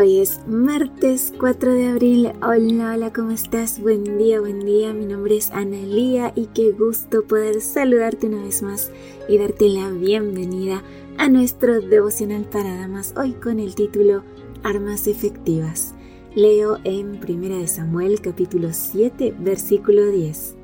[0.00, 2.32] Hoy es martes 4 de abril.
[2.42, 3.82] Hola, hola, ¿cómo estás?
[3.82, 4.94] Buen día, buen día.
[4.94, 8.90] Mi nombre es Analía y qué gusto poder saludarte una vez más
[9.28, 10.82] y darte la bienvenida
[11.18, 14.24] a nuestro devocional para damas, hoy con el título
[14.62, 15.94] Armas efectivas.
[16.34, 20.56] Leo en 1 Samuel capítulo 7 versículo 10.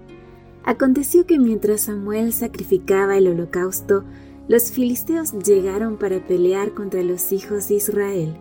[0.65, 4.03] Aconteció que mientras Samuel sacrificaba el holocausto,
[4.49, 8.35] los filisteos llegaron para pelear contra los hijos de Israel.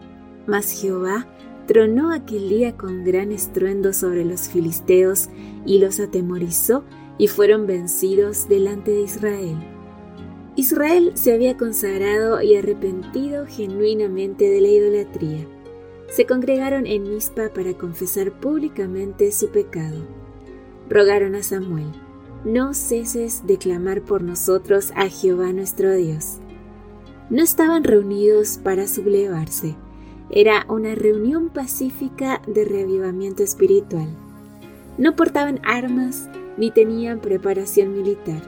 [0.47, 1.27] Mas Jehová
[1.67, 5.29] tronó aquel día con gran estruendo sobre los filisteos
[5.65, 6.83] y los atemorizó
[7.17, 9.55] y fueron vencidos delante de Israel.
[10.55, 15.45] Israel se había consagrado y arrepentido genuinamente de la idolatría.
[16.09, 20.07] Se congregaron en Mispa para confesar públicamente su pecado.
[20.87, 21.91] Rogaron a Samuel,
[22.45, 26.37] no ceses de clamar por nosotros a Jehová nuestro Dios.
[27.29, 29.75] No estaban reunidos para sublevarse,
[30.29, 34.07] era una reunión pacífica de reavivamiento espiritual.
[34.97, 38.41] No portaban armas ni tenían preparación militar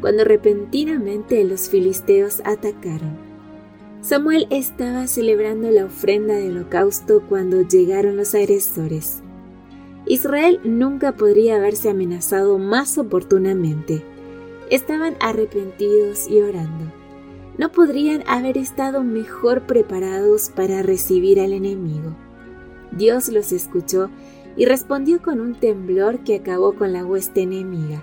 [0.00, 3.18] cuando repentinamente los filisteos atacaron.
[4.00, 9.20] Samuel estaba celebrando la ofrenda de holocausto cuando llegaron los agresores.
[10.06, 14.02] Israel nunca podría haberse amenazado más oportunamente.
[14.70, 16.99] Estaban arrepentidos y orando.
[17.58, 22.16] No podrían haber estado mejor preparados para recibir al enemigo.
[22.92, 24.10] Dios los escuchó
[24.56, 28.02] y respondió con un temblor que acabó con la hueste enemiga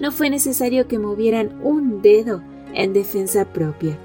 [0.00, 2.42] no fue necesario que movieran un dedo
[2.74, 3.98] en defensa propia.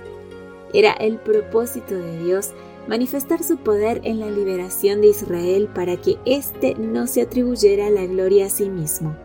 [0.73, 2.51] Era el propósito de Dios
[2.87, 8.05] manifestar su poder en la liberación de Israel para que éste no se atribuyera la
[8.05, 9.15] gloria a sí mismo.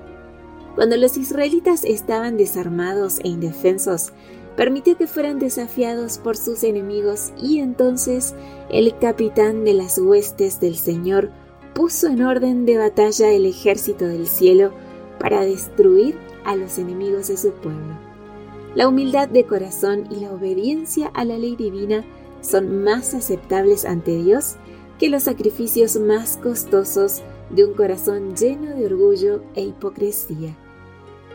[0.76, 4.12] Cuando los israelitas estaban desarmados e indefensos,
[4.56, 8.34] permitió que fueran desafiados por sus enemigos y entonces
[8.70, 11.30] el capitán de las huestes del Señor
[11.74, 14.72] puso en orden de batalla el ejército del cielo
[15.18, 17.98] para destruir a los enemigos de su pueblo.
[18.74, 22.04] La humildad de corazón y la obediencia a la ley divina
[22.40, 24.56] son más aceptables ante Dios
[24.98, 30.56] que los sacrificios más costosos de un corazón lleno de orgullo e hipocresía.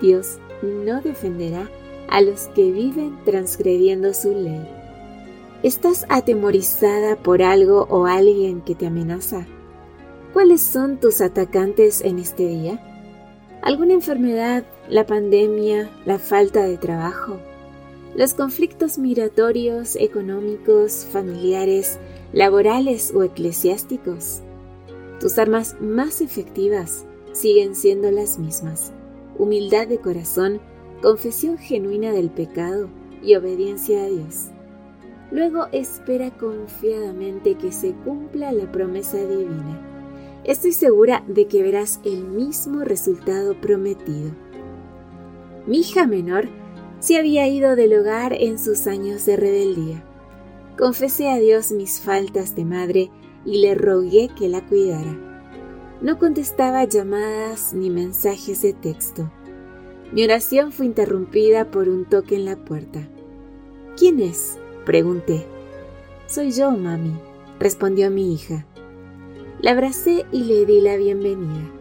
[0.01, 1.69] Dios no defenderá
[2.09, 4.67] a los que viven transgrediendo su ley.
[5.63, 9.45] ¿Estás atemorizada por algo o alguien que te amenaza?
[10.33, 12.79] ¿Cuáles son tus atacantes en este día?
[13.65, 17.39] alguna enfermedad, la pandemia, la falta de trabajo,
[18.15, 21.97] los conflictos migratorios, económicos, familiares,
[22.31, 24.41] laborales o eclesiásticos.
[25.19, 28.93] Tus armas más efectivas siguen siendo las mismas.
[29.39, 30.61] Humildad de corazón,
[31.05, 32.89] confesión genuina del pecado
[33.21, 34.47] y obediencia a Dios.
[35.29, 39.91] Luego espera confiadamente que se cumpla la promesa divina
[40.45, 44.31] estoy segura de que verás el mismo resultado prometido.
[45.65, 46.47] Mi hija menor
[46.99, 50.03] se había ido del hogar en sus años de rebeldía.
[50.77, 53.11] Confesé a Dios mis faltas de madre
[53.43, 55.17] y le rogué que la cuidara.
[56.01, 59.31] No contestaba llamadas ni mensajes de texto.
[60.11, 63.07] Mi oración fue interrumpida por un toque en la puerta.
[63.97, 64.57] ¿Quién es?
[64.85, 65.45] pregunté.
[66.27, 67.13] Soy yo, mami,
[67.59, 68.65] respondió mi hija.
[69.61, 71.71] La abracé y le di la bienvenida.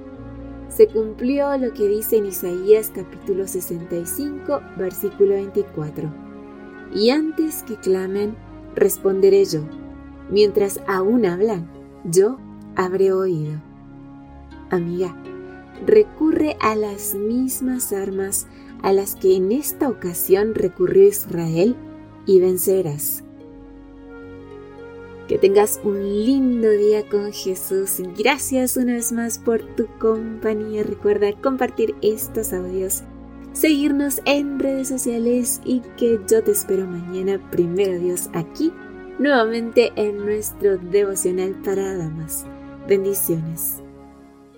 [0.68, 6.12] Se cumplió lo que dice en Isaías capítulo 65, versículo 24.
[6.94, 8.34] Y antes que clamen,
[8.74, 9.60] responderé yo.
[10.30, 11.68] Mientras aún hablan,
[12.04, 12.38] yo
[12.74, 13.60] habré oído.
[14.70, 15.14] Amiga,
[15.86, 18.46] recurre a las mismas armas
[18.82, 21.74] a las que en esta ocasión recurrió Israel
[22.26, 23.24] y vencerás.
[25.26, 28.02] Que tengas un lindo día con Jesús.
[28.16, 30.82] Gracias una vez más por tu compañía.
[30.82, 33.04] Recuerda compartir estos audios,
[33.54, 38.70] seguirnos en redes sociales y que yo te espero mañana, primero Dios, aquí,
[39.18, 42.44] nuevamente en nuestro devocional para damas.
[42.86, 43.83] Bendiciones.